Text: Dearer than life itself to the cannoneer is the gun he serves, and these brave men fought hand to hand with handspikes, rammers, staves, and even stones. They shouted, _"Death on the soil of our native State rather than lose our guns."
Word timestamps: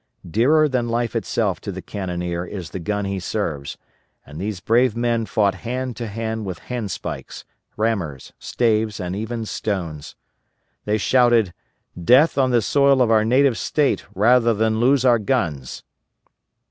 Dearer 0.27 0.67
than 0.67 0.89
life 0.89 1.15
itself 1.15 1.61
to 1.61 1.71
the 1.71 1.79
cannoneer 1.83 2.43
is 2.43 2.71
the 2.71 2.79
gun 2.79 3.05
he 3.05 3.19
serves, 3.19 3.77
and 4.25 4.41
these 4.41 4.59
brave 4.59 4.95
men 4.95 5.27
fought 5.27 5.53
hand 5.53 5.95
to 5.97 6.07
hand 6.07 6.43
with 6.43 6.57
handspikes, 6.57 7.45
rammers, 7.77 8.33
staves, 8.39 8.99
and 8.99 9.15
even 9.15 9.45
stones. 9.45 10.15
They 10.85 10.97
shouted, 10.97 11.53
_"Death 11.99 12.35
on 12.35 12.49
the 12.49 12.63
soil 12.63 12.99
of 12.99 13.11
our 13.11 13.23
native 13.23 13.59
State 13.59 14.03
rather 14.15 14.55
than 14.55 14.79
lose 14.79 15.05
our 15.05 15.19
guns." 15.19 15.83